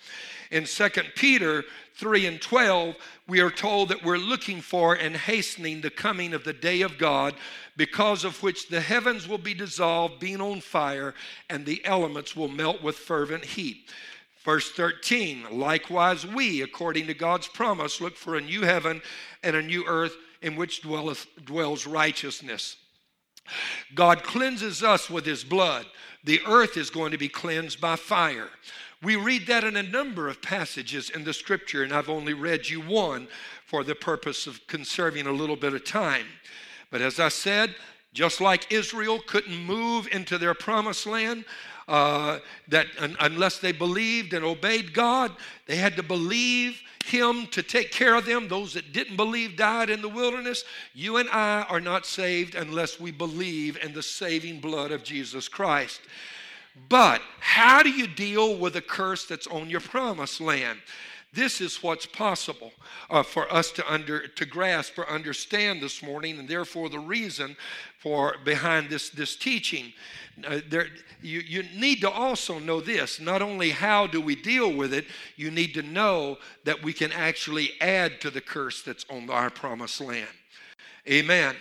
[0.51, 2.97] In 2 Peter 3 and 12,
[3.29, 6.99] we are told that we're looking for and hastening the coming of the day of
[6.99, 7.35] God,
[7.77, 11.15] because of which the heavens will be dissolved, being on fire,
[11.49, 13.89] and the elements will melt with fervent heat.
[14.45, 19.03] Verse 13, likewise we, according to God's promise, look for a new heaven
[19.43, 22.77] and a new earth in which dwelleth, dwells righteousness.
[23.95, 25.87] God cleanses us with his blood.
[26.25, 28.49] The earth is going to be cleansed by fire.
[29.03, 32.69] We read that in a number of passages in the scripture, and I've only read
[32.69, 33.29] you one
[33.65, 36.27] for the purpose of conserving a little bit of time.
[36.91, 37.75] But as I said,
[38.13, 41.45] just like Israel couldn't move into their promised land,
[41.89, 45.33] uh, that un- unless they believed and obeyed God,
[45.67, 48.49] they had to believe Him to take care of them.
[48.49, 50.65] Those that didn't believe died in the wilderness.
[50.95, 55.49] You and I are not saved unless we believe in the saving blood of Jesus
[55.49, 56.01] Christ.
[56.89, 60.79] But how do you deal with a curse that's on your promised land?
[61.33, 62.73] This is what's possible
[63.09, 67.57] uh, for us to under to grasp or understand this morning, and therefore the reason
[68.01, 69.93] for behind this this teaching.
[70.45, 70.89] Uh, there,
[71.23, 75.05] you, you need to also know this not only how do we deal with it,
[75.37, 79.51] you need to know that we can actually add to the curse that's on our
[79.51, 80.29] promised land.
[81.09, 81.55] Amen.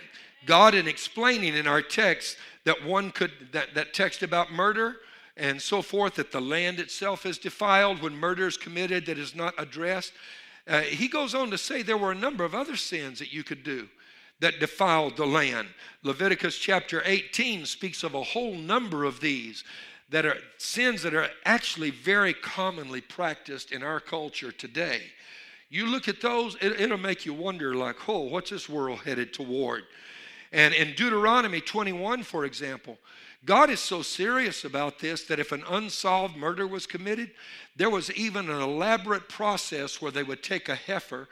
[0.46, 4.96] God, in explaining in our text that one could, that, that text about murder
[5.36, 9.34] and so forth, that the land itself is defiled when murder is committed that is
[9.34, 10.12] not addressed.
[10.66, 13.42] Uh, he goes on to say there were a number of other sins that you
[13.42, 13.88] could do
[14.40, 15.68] that defiled the land.
[16.02, 19.64] Leviticus chapter 18 speaks of a whole number of these
[20.10, 25.02] that are sins that are actually very commonly practiced in our culture today.
[25.68, 29.32] You look at those, it, will make you wonder, like, oh, what's this world headed
[29.32, 29.84] toward?
[30.52, 32.98] And in Deuteronomy 21, for example,
[33.44, 37.30] God is so serious about this that if an unsolved murder was committed,
[37.74, 41.28] there was even an elaborate process where they would take a heifer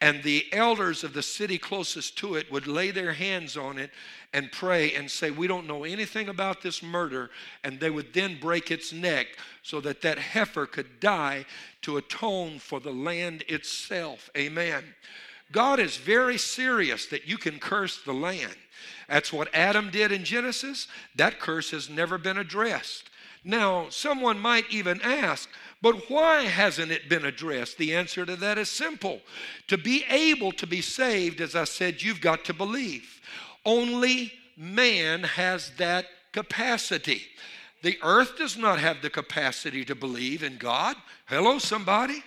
[0.00, 3.90] and the elders of the city closest to it would lay their hands on it
[4.32, 7.30] and pray and say, We don't know anything about this murder.
[7.64, 9.26] And they would then break its neck
[9.62, 11.44] so that that heifer could die
[11.82, 14.30] to atone for the land itself.
[14.34, 14.84] Amen.
[15.52, 18.54] God is very serious that you can curse the land.
[19.08, 20.86] That's what Adam did in Genesis.
[21.16, 23.10] That curse has never been addressed.
[23.42, 25.48] Now, someone might even ask,
[25.82, 27.78] but why hasn't it been addressed?
[27.78, 29.20] The answer to that is simple.
[29.68, 33.20] To be able to be saved, as I said, you've got to believe.
[33.64, 37.22] Only man has that capacity.
[37.82, 40.96] The earth does not have the capacity to believe in God.
[41.26, 42.22] Hello, somebody?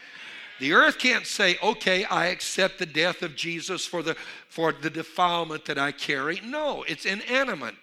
[0.59, 4.15] The earth can't say, okay, I accept the death of Jesus for the,
[4.47, 6.41] for the defilement that I carry.
[6.43, 7.75] No, it's inanimate.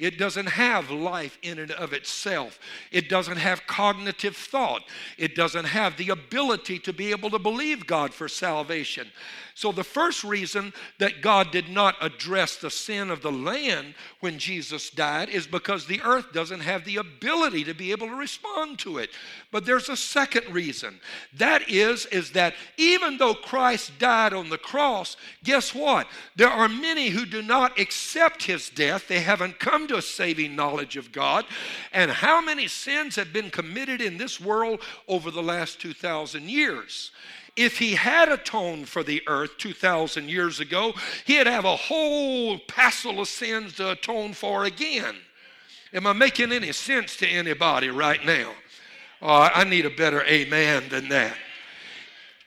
[0.00, 2.58] It doesn't have life in and of itself.
[2.90, 4.82] It doesn't have cognitive thought.
[5.18, 9.08] It doesn't have the ability to be able to believe God for salvation.
[9.54, 14.38] So, the first reason that God did not address the sin of the land when
[14.38, 18.78] Jesus died is because the earth doesn't have the ability to be able to respond
[18.78, 19.10] to it.
[19.50, 20.98] But there's a second reason.
[21.34, 26.06] That is, is that even though Christ died on the cross, guess what?
[26.36, 29.08] There are many who do not accept his death.
[29.08, 31.44] They haven't come to a saving knowledge of God.
[31.92, 37.10] And how many sins have been committed in this world over the last 2,000 years?
[37.56, 40.94] if he had atoned for the earth 2,000 years ago,
[41.26, 45.16] he'd have a whole passel of sins to atone for again.
[45.92, 48.52] Am I making any sense to anybody right now?
[49.20, 51.36] Oh, I need a better amen than that.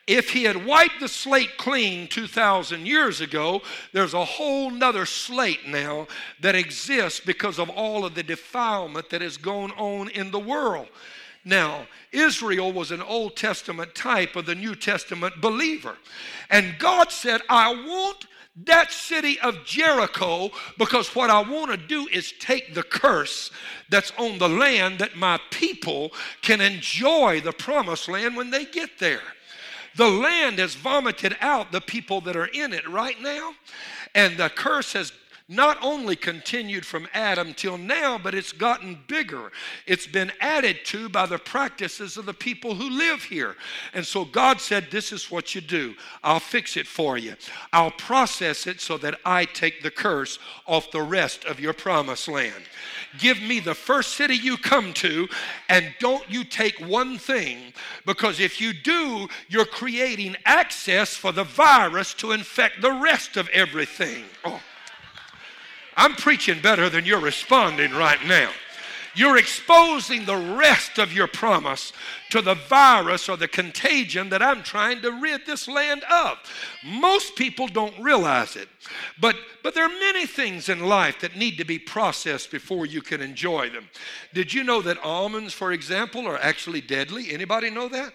[0.05, 3.61] If he had wiped the slate clean 2,000 years ago,
[3.93, 6.07] there's a whole nother slate now
[6.41, 10.89] that exists because of all of the defilement that has gone on in the world.
[11.45, 15.97] Now, Israel was an Old Testament type of the New Testament believer.
[16.49, 18.27] And God said, I want
[18.65, 23.51] that city of Jericho because what I want to do is take the curse
[23.89, 26.11] that's on the land that my people
[26.41, 29.21] can enjoy the promised land when they get there.
[29.95, 33.53] The land has vomited out the people that are in it right now,
[34.15, 35.11] and the curse has
[35.53, 39.51] not only continued from Adam till now, but it's gotten bigger.
[39.85, 43.55] It's been added to by the practices of the people who live here.
[43.93, 45.95] And so God said, This is what you do.
[46.23, 47.35] I'll fix it for you.
[47.71, 52.27] I'll process it so that I take the curse off the rest of your promised
[52.27, 52.63] land.
[53.19, 55.27] Give me the first city you come to,
[55.69, 57.73] and don't you take one thing,
[58.05, 63.47] because if you do, you're creating access for the virus to infect the rest of
[63.49, 64.23] everything.
[64.43, 64.59] Oh.
[65.95, 68.49] I'm preaching better than you're responding right now.
[69.15, 71.93] You're exposing the rest of your promise
[72.31, 76.39] to the virus or the contagion that I'm trying to rid this land of.
[76.83, 78.69] Most people don't realize it.
[79.19, 83.01] But but there are many things in life that need to be processed before you
[83.01, 83.87] can enjoy them.
[84.33, 87.31] Did you know that almonds, for example, are actually deadly?
[87.31, 88.13] Anybody know that?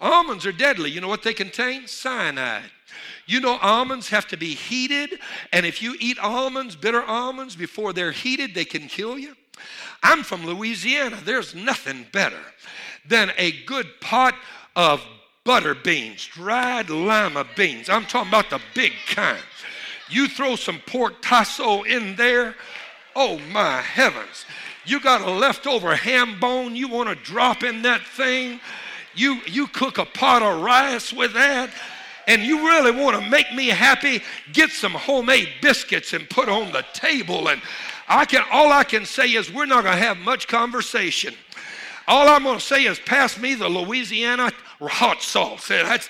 [0.00, 0.90] Almonds are deadly.
[0.90, 1.86] You know what they contain?
[1.86, 2.70] Cyanide.
[3.26, 5.18] You know, almonds have to be heated,
[5.52, 9.34] and if you eat almonds, bitter almonds, before they're heated, they can kill you.
[10.02, 11.18] I'm from Louisiana.
[11.24, 12.40] There's nothing better
[13.08, 14.34] than a good pot
[14.76, 15.04] of
[15.44, 17.88] butter beans, dried lima beans.
[17.88, 19.42] I'm talking about the big kind.
[20.08, 22.54] You throw some pork tasso in there,
[23.14, 24.44] oh my heavens.
[24.84, 28.60] You got a leftover ham bone you want to drop in that thing.
[29.16, 31.70] You, you cook a pot of rice with that
[32.26, 36.72] and you really want to make me happy, get some homemade biscuits and put on
[36.72, 37.48] the table.
[37.48, 37.62] And
[38.08, 41.34] I can all I can say is we're not going to have much conversation.
[42.08, 45.68] All I'm going to say is pass me the Louisiana hot sauce.
[45.68, 46.08] That's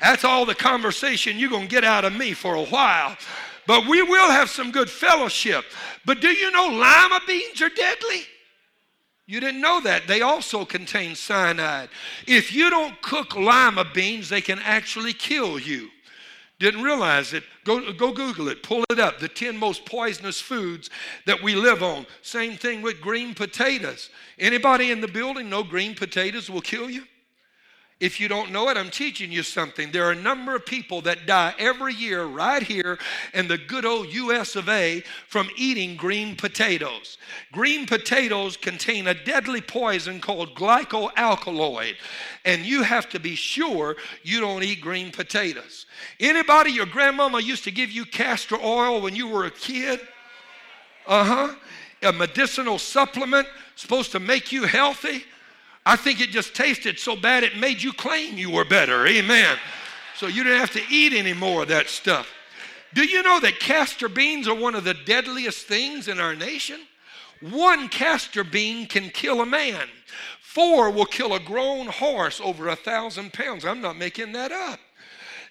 [0.00, 3.16] that's all the conversation you're going to get out of me for a while.
[3.66, 5.64] But we will have some good fellowship.
[6.04, 8.26] But do you know lima beans are deadly?
[9.26, 10.06] You didn't know that.
[10.06, 11.88] They also contain cyanide.
[12.26, 15.88] If you don't cook lima beans, they can actually kill you.
[16.60, 17.42] Didn't realize it.
[17.64, 18.62] Go, go Google it.
[18.62, 19.18] Pull it up.
[19.18, 20.88] The 10 most poisonous foods
[21.26, 22.06] that we live on.
[22.22, 24.10] Same thing with green potatoes.
[24.38, 27.04] Anybody in the building know green potatoes will kill you?
[28.04, 29.90] If you don't know it, I'm teaching you something.
[29.90, 32.98] There are a number of people that die every year right here
[33.32, 37.16] in the good old US of A from eating green potatoes.
[37.50, 41.94] Green potatoes contain a deadly poison called glycoalkaloid,
[42.44, 45.86] and you have to be sure you don't eat green potatoes.
[46.20, 49.98] Anybody, your grandmama used to give you castor oil when you were a kid?
[51.06, 51.54] Uh huh.
[52.02, 55.24] A medicinal supplement supposed to make you healthy.
[55.86, 59.06] I think it just tasted so bad it made you claim you were better.
[59.06, 59.56] Amen.
[60.16, 62.28] So you didn't have to eat any more of that stuff.
[62.94, 66.80] Do you know that castor beans are one of the deadliest things in our nation?
[67.40, 69.88] One castor bean can kill a man.
[70.40, 73.64] Four will kill a grown horse over a thousand pounds.
[73.64, 74.78] I'm not making that up.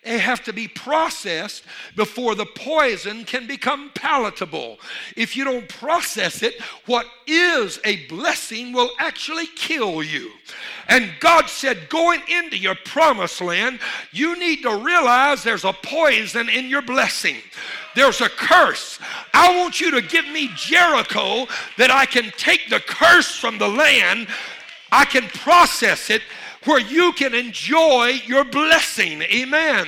[0.04, 1.64] They have to be processed
[1.96, 4.80] before the poison can become palatable.
[5.16, 10.32] If you don't process it, what is a blessing will actually kill you.
[10.90, 13.80] And God said, going into your promised land,
[14.12, 17.38] you need to realize there's a poison in your blessing.
[17.96, 19.00] There's a curse.
[19.34, 21.48] I want you to give me Jericho
[21.78, 24.28] that I can take the curse from the land,
[24.92, 26.22] I can process it
[26.66, 29.22] where you can enjoy your blessing.
[29.24, 29.88] Amen.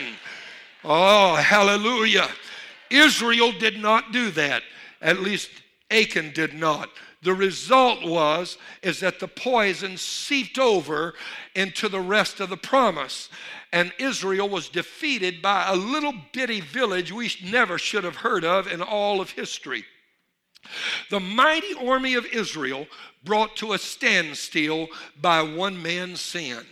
[0.84, 2.30] Oh, hallelujah.
[2.90, 4.64] Israel did not do that.
[5.02, 5.50] At least
[5.90, 6.90] Achan did not.
[7.22, 11.16] The result was is that the poison seeped over
[11.56, 13.30] into the rest of the promise.
[13.74, 18.68] And Israel was defeated by a little bitty village we never should have heard of
[18.68, 19.86] in all of history.
[21.10, 22.88] The mighty army of Israel
[23.24, 24.88] brought to a standstill
[25.20, 26.66] by one man's sin.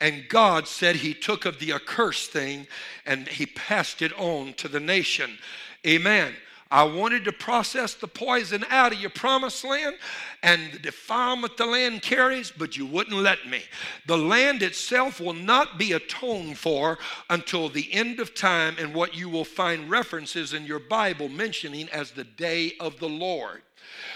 [0.00, 2.66] And God said He took of the accursed thing
[3.06, 5.38] and He passed it on to the nation.
[5.86, 6.34] Amen.
[6.74, 9.94] I wanted to process the poison out of your promised land
[10.42, 13.62] and the defilement the land carries, but you wouldn't let me.
[14.08, 16.98] The land itself will not be atoned for
[17.30, 21.88] until the end of time, and what you will find references in your Bible mentioning
[21.90, 23.62] as the day of the Lord.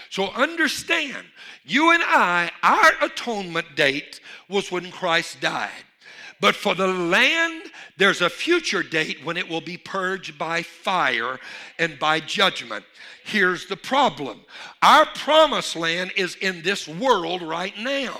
[0.09, 1.27] So understand,
[1.63, 5.85] you and I, our atonement date was when Christ died.
[6.41, 7.63] But for the land,
[7.97, 11.39] there's a future date when it will be purged by fire
[11.77, 12.85] and by judgment.
[13.25, 14.41] Here's the problem
[14.81, 18.19] our promised land is in this world right now.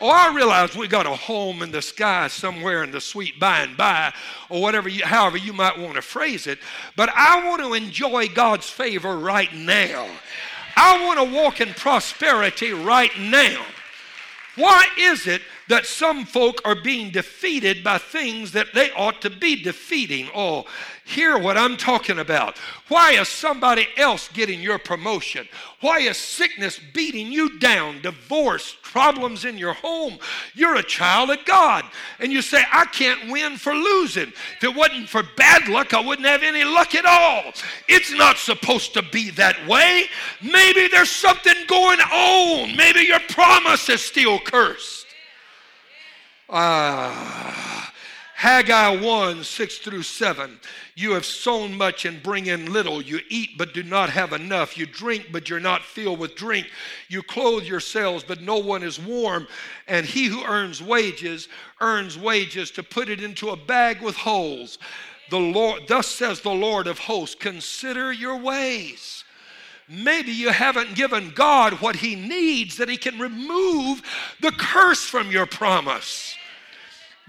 [0.00, 3.62] Oh, I realize we got a home in the sky somewhere in the sweet by
[3.62, 4.12] and by,
[4.48, 6.60] or whatever, you, however you might want to phrase it.
[6.94, 10.08] But I want to enjoy God's favor right now.
[10.76, 13.64] I want to walk in prosperity right now.
[14.54, 19.30] Why is it that some folk are being defeated by things that they ought to
[19.30, 20.28] be defeating?
[20.34, 20.64] Oh,
[21.04, 22.58] hear what I'm talking about.
[22.88, 25.48] Why is somebody else getting your promotion?
[25.80, 28.02] Why is sickness beating you down?
[28.02, 30.18] Divorce, problems in your home.
[30.54, 31.84] You're a child of God.
[32.18, 34.32] And you say, I can't win for losing.
[34.56, 37.52] If it wasn't for bad luck, I wouldn't have any luck at all.
[37.88, 40.06] It's not supposed to be that way.
[40.42, 42.76] Maybe there's something going on.
[42.76, 44.97] Maybe your promise is still cursed.
[46.48, 47.92] Ah.
[48.38, 50.60] Haggai 1 6 through 7.
[50.94, 53.02] You have sown much and bring in little.
[53.02, 54.78] You eat but do not have enough.
[54.78, 56.68] You drink but you're not filled with drink.
[57.08, 59.48] You clothe yourselves but no one is warm.
[59.88, 61.48] And he who earns wages
[61.80, 64.78] earns wages to put it into a bag with holes.
[65.30, 69.24] The Lord, thus says the Lord of hosts, consider your ways.
[69.88, 74.00] Maybe you haven't given God what he needs that he can remove
[74.40, 76.36] the curse from your promise.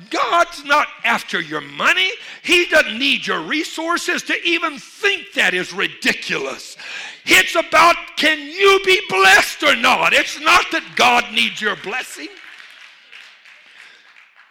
[0.09, 2.09] God's not after your money.
[2.41, 6.77] He doesn't need your resources to even think that is ridiculous.
[7.25, 10.13] It's about can you be blessed or not?
[10.13, 12.29] It's not that God needs your blessing.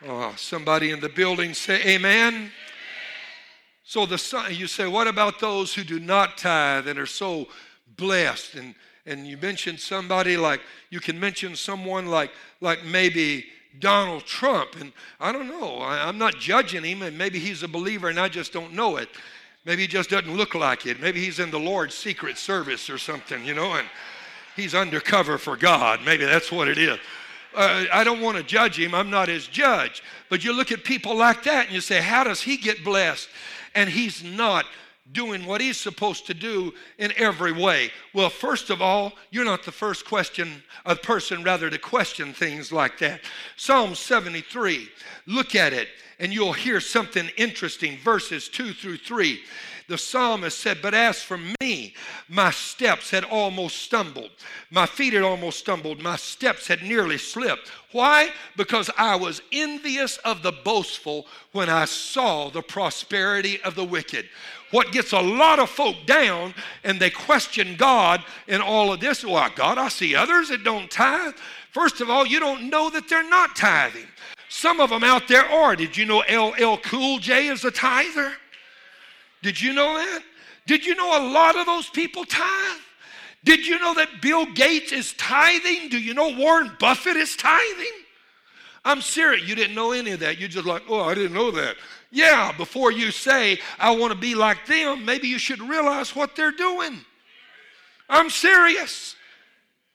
[0.07, 2.53] Oh, somebody in the building say amen.
[3.85, 7.49] So the son, you say, what about those who do not tithe and are so
[7.97, 8.55] blessed?
[8.55, 8.75] And
[9.09, 12.31] and you mentioned somebody like you can mention someone like
[12.61, 13.47] like maybe
[13.81, 14.77] Donald Trump.
[14.81, 15.77] And I don't know.
[15.77, 18.97] I, am not judging him, and maybe he's a believer and I just don't know
[18.97, 19.09] it.
[19.65, 21.01] Maybe he just doesn't look like it.
[21.01, 23.87] Maybe he's in the Lord's secret service or something, you know, and
[24.57, 26.01] he's undercover for God.
[26.05, 26.99] Maybe that's what it is.
[27.55, 28.95] Uh, I don't want to judge him.
[28.95, 30.03] I'm not his judge.
[30.29, 33.29] But you look at people like that and you say, how does he get blessed?
[33.75, 34.65] And he's not
[35.13, 37.91] doing what he's supposed to do in every way?
[38.13, 42.73] Well, first of all, you're not the first question, a person rather to question things
[42.73, 43.21] like that.
[43.57, 44.89] Psalm 73,
[45.27, 45.89] look at it
[46.19, 47.97] and you'll hear something interesting.
[47.99, 49.41] Verses 2 through 3.
[49.89, 51.95] The psalmist said, But as for me,
[52.29, 54.31] my steps had almost stumbled.
[54.71, 56.03] My feet had almost stumbled.
[56.03, 57.71] My steps had nearly slipped.
[57.93, 58.31] Why?
[58.55, 64.29] Because I was envious of the boastful when I saw the prosperity of the wicked.
[64.73, 66.53] What gets a lot of folk down
[66.85, 69.25] and they question God in all of this.
[69.25, 71.35] Well, God, I see others that don't tithe.
[71.73, 74.07] First of all, you don't know that they're not tithing.
[74.51, 75.77] Some of them out there are.
[75.77, 78.35] Did you know LL Cool J is a tither?
[79.43, 80.23] Did you know that?
[80.67, 82.81] Did you know a lot of those people tithe?
[83.45, 85.89] Did you know that Bill Gates is tithing?
[85.89, 87.87] Do you know Warren Buffett is tithing?
[88.85, 89.49] I'm serious.
[89.49, 90.39] You didn't know any of that.
[90.39, 91.77] You're just like, oh, I didn't know that.
[92.11, 96.35] Yeah, before you say, I want to be like them, maybe you should realize what
[96.35, 97.01] they're doing.
[98.09, 99.15] I'm serious.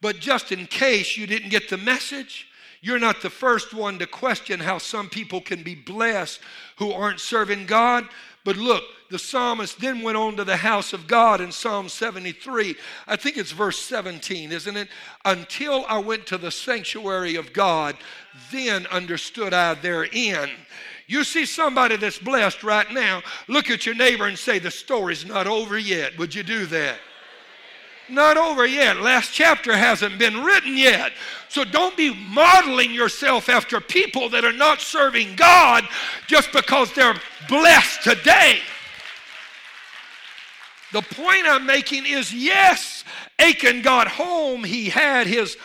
[0.01, 2.47] But just in case you didn't get the message,
[2.81, 6.41] you're not the first one to question how some people can be blessed
[6.77, 8.07] who aren't serving God.
[8.43, 8.83] But look,
[9.13, 12.75] the psalmist then went on to the house of God in Psalm 73.
[13.07, 14.87] I think it's verse 17, isn't it?
[15.23, 17.95] Until I went to the sanctuary of God,
[18.51, 20.49] then understood I therein.
[21.05, 25.27] You see somebody that's blessed right now, look at your neighbor and say, The story's
[25.27, 26.17] not over yet.
[26.17, 26.97] Would you do that?
[28.09, 28.99] Not over yet.
[28.99, 31.11] Last chapter hasn't been written yet.
[31.49, 35.87] So don't be modeling yourself after people that are not serving God
[36.25, 38.59] just because they're blessed today.
[40.93, 43.03] The point I'm making is yes,
[43.39, 44.63] Achan got home.
[44.63, 45.57] He had his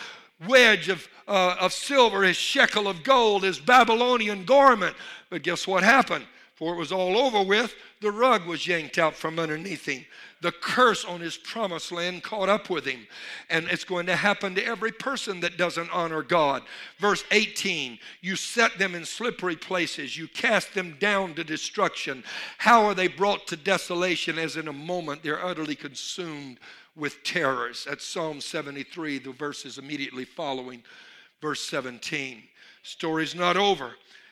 [0.47, 4.95] wedge of, uh, of silver, his shekel of gold, his Babylonian garment.
[5.29, 6.25] But guess what happened?
[6.53, 10.03] Before it was all over with, the rug was yanked out from underneath him
[10.41, 13.07] the curse on his promised land caught up with him.
[13.49, 16.63] And it's going to happen to every person that doesn't honor God.
[16.97, 22.23] Verse 18 You set them in slippery places, you cast them down to destruction.
[22.57, 26.59] How are they brought to desolation as in a moment they're utterly consumed
[26.95, 27.85] with terrors?
[27.87, 30.83] That's Psalm 73, the verses immediately following
[31.41, 32.43] verse 17.
[32.83, 33.91] Story's not over.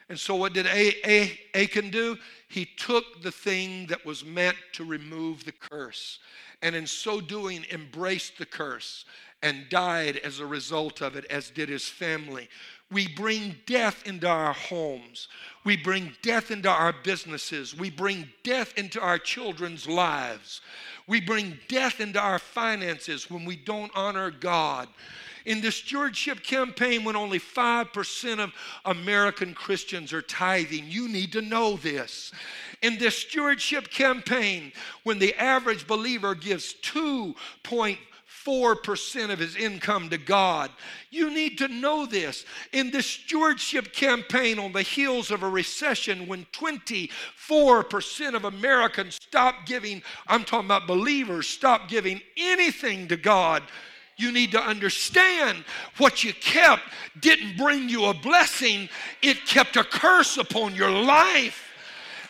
[0.10, 2.18] And so, what did Achan do?
[2.48, 6.20] He took the thing that was meant to remove the curse,
[6.62, 9.06] and in so doing, embraced the curse
[9.44, 12.50] and died as a result of it, as did his family.
[12.90, 15.28] We bring death into our homes.
[15.66, 17.78] We bring death into our businesses.
[17.78, 20.62] We bring death into our children's lives.
[21.06, 24.88] We bring death into our finances when we don't honor God
[25.48, 28.52] in the stewardship campaign when only 5% of
[28.84, 30.84] American Christians are tithing.
[30.88, 32.34] You need to know this.
[32.82, 34.74] In this stewardship campaign,
[35.04, 37.98] when the average believer gives 2.5
[38.46, 40.72] 4% of his income to God.
[41.10, 42.46] You need to know this.
[42.72, 49.66] In this stewardship campaign on the heels of a recession, when 24% of Americans stop
[49.66, 53.64] giving, I'm talking about believers, stop giving anything to God,
[54.18, 55.64] you need to understand
[55.98, 56.84] what you kept
[57.20, 58.90] didn't bring you a blessing,
[59.22, 61.64] it kept a curse upon your life.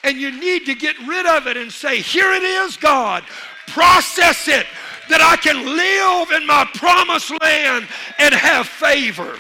[0.04, 3.24] And you need to get rid of it and say, Here it is, God.
[3.68, 4.66] Process it
[5.10, 9.38] that I can live in my promised land and have favor.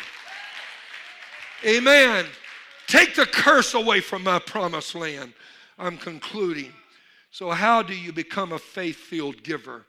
[1.65, 2.25] Amen.
[2.87, 5.33] Take the curse away from my promised land.
[5.77, 6.71] I'm concluding.
[7.31, 9.85] So, how do you become a faith filled giver?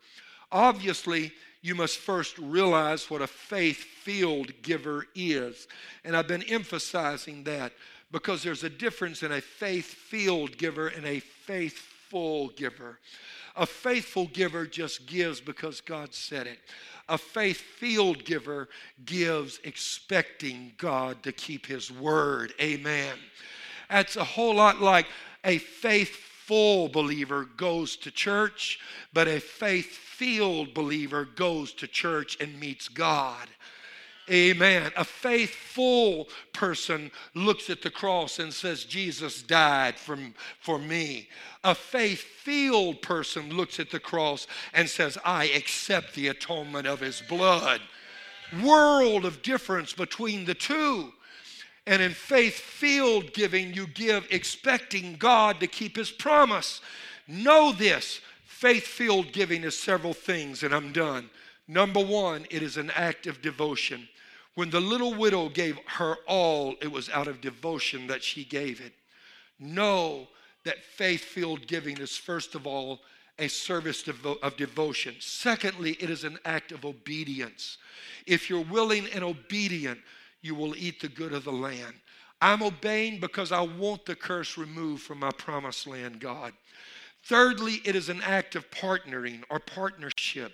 [0.50, 5.66] Obviously, you must first realize what a faith filled giver is.
[6.04, 7.72] And I've been emphasizing that
[8.12, 12.98] because there's a difference in a faith filled giver and a faithful giver.
[13.56, 16.60] A faithful giver just gives because God said it.
[17.08, 18.68] A faith filled giver
[19.04, 22.52] gives expecting God to keep his word.
[22.60, 23.16] Amen.
[23.90, 25.06] That's a whole lot like
[25.44, 25.58] a
[26.48, 28.80] faithful believer goes to church,
[29.12, 33.48] but a faith filled believer goes to church and meets God.
[34.30, 34.90] Amen.
[34.96, 40.18] A faithful person looks at the cross and says, Jesus died for,
[40.60, 41.28] for me.
[41.64, 47.00] A faith filled person looks at the cross and says, I accept the atonement of
[47.00, 47.82] his blood.
[48.64, 51.12] World of difference between the two.
[51.88, 56.80] And in faith filled giving, you give expecting God to keep his promise.
[57.26, 58.20] Know this
[58.58, 61.30] Faith filled giving is several things, and I'm done.
[61.68, 64.08] Number one, it is an act of devotion.
[64.56, 68.80] When the little widow gave her all, it was out of devotion that she gave
[68.80, 68.94] it.
[69.60, 70.26] Know
[70.64, 72.98] that faith filled giving is, first of all,
[73.38, 75.14] a service of devotion.
[75.20, 77.78] Secondly, it is an act of obedience.
[78.26, 80.00] If you're willing and obedient,
[80.40, 81.94] you will eat the good of the land.
[82.40, 86.52] I'm obeying because I want the curse removed from my promised land, God.
[87.24, 90.52] Thirdly, it is an act of partnering or partnership.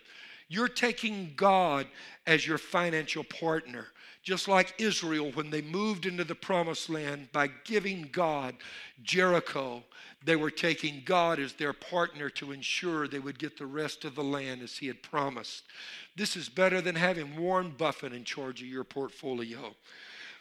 [0.49, 1.87] You're taking God
[2.26, 3.89] as your financial partner.
[4.22, 8.55] Just like Israel, when they moved into the promised land by giving God
[9.03, 9.82] Jericho,
[10.25, 14.14] they were taking God as their partner to ensure they would get the rest of
[14.14, 15.64] the land as He had promised.
[16.16, 19.75] This is better than having Warren Buffett in charge of your portfolio.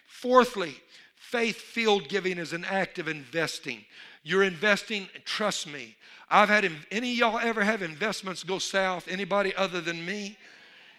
[0.07, 0.75] Fourthly,
[1.15, 3.83] faith filled giving is an act of investing.
[4.23, 5.95] You're investing, trust me.
[6.29, 9.07] I've had any y'all ever have investments go south?
[9.07, 10.37] Anybody other than me?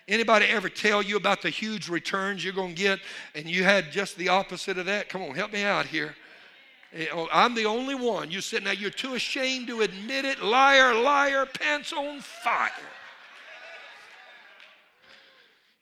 [0.07, 3.01] Anybody ever tell you about the huge returns you're going to get
[3.35, 5.09] and you had just the opposite of that?
[5.09, 6.15] Come on, help me out here.
[6.95, 8.31] Eh, oh, I'm the only one.
[8.31, 10.43] You sitting there, you're too ashamed to admit it.
[10.43, 12.71] Liar, liar, pants on fire.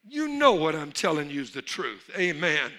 [0.09, 2.11] You know what I'm telling you is the truth.
[2.17, 2.73] Amen.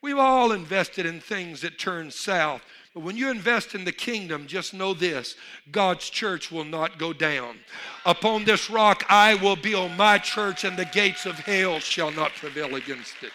[0.00, 2.62] We've all invested in things that turn south.
[2.94, 5.36] But when you invest in the kingdom, just know this
[5.70, 7.58] God's church will not go down.
[8.04, 12.34] Upon this rock I will build my church, and the gates of hell shall not
[12.34, 13.32] prevail against it.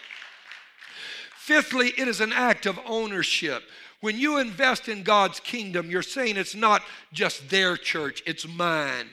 [1.36, 3.62] Fifthly, it is an act of ownership.
[4.00, 6.82] When you invest in God's kingdom, you're saying it's not
[7.12, 9.08] just their church, it's mine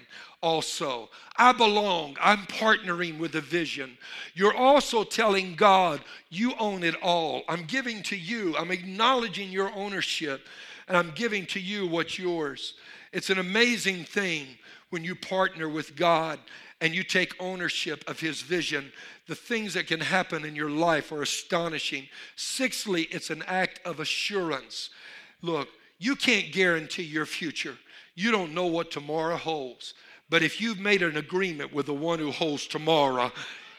[0.46, 1.10] also.
[1.38, 2.16] I belong.
[2.22, 3.98] I'm partnering with the vision.
[4.36, 7.42] You're also telling God, you own it all.
[7.50, 8.56] I'm giving to you.
[8.56, 10.48] I'm acknowledging your ownership,
[10.88, 12.76] and I'm giving to you what's yours.
[13.12, 14.46] It's an amazing thing
[14.92, 16.40] when you partner with God
[16.86, 18.92] and you take ownership of His vision.
[19.28, 22.08] The things that can happen in your life are astonishing.
[22.36, 24.92] Sixthly, it's an act of assurance.
[25.42, 25.68] Look,
[25.98, 27.76] you can't guarantee your future.
[28.14, 29.96] You don't know what tomorrow holds.
[30.30, 33.32] But if you've made an agreement with the one who holds tomorrow,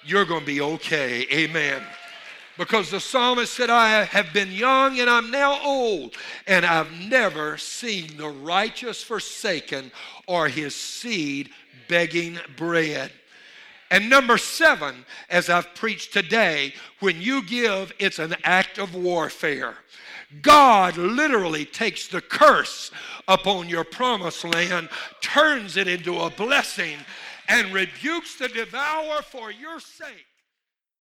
[0.05, 1.29] you're going to be okay.
[1.33, 1.85] Amen.
[2.59, 6.17] Because the psalmist said, I have been young and I'm now old,
[6.49, 9.93] and I've never seen the righteous forsaken
[10.27, 11.51] or his seed
[11.89, 13.11] begging bread.
[13.91, 19.75] And number seven, as I've preached today, when you give, it's an act of warfare.
[20.43, 22.91] God literally takes the curse
[23.29, 24.89] upon your promised land,
[25.21, 26.99] turns it into a blessing,
[27.49, 30.27] and rebukes the devourer for your sake.